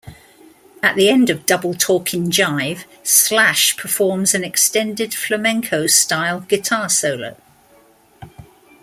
At 0.81 0.95
the 0.95 1.09
end 1.09 1.29
of 1.29 1.45
"Double 1.45 1.75
Talkin' 1.75 2.31
Jive" 2.31 2.85
Slash 3.03 3.77
performs 3.77 4.33
an 4.33 4.43
extended 4.43 5.13
flamenco-style 5.13 6.39
guitar 6.39 6.89
solo. 6.89 7.37